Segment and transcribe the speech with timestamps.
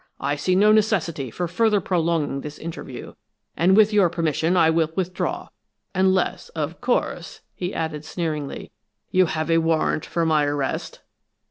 [0.19, 3.13] I see no necessity for further prolonging this interview,
[3.55, 5.49] and with your permission I will withdraw
[5.93, 8.71] unless, of course," he added, sneeringly,
[9.11, 11.01] "you have a warrant for my arrest?"